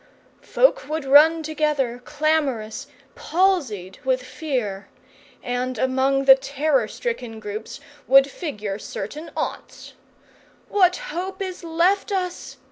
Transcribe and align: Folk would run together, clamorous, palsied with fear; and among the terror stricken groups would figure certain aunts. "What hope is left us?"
Folk 0.41 0.89
would 0.89 1.05
run 1.05 1.43
together, 1.43 2.01
clamorous, 2.03 2.87
palsied 3.13 3.99
with 4.03 4.23
fear; 4.23 4.87
and 5.43 5.77
among 5.77 6.25
the 6.25 6.33
terror 6.33 6.87
stricken 6.87 7.39
groups 7.39 7.79
would 8.07 8.25
figure 8.27 8.79
certain 8.79 9.29
aunts. 9.37 9.93
"What 10.69 10.95
hope 10.95 11.39
is 11.39 11.63
left 11.63 12.11
us?" 12.11 12.57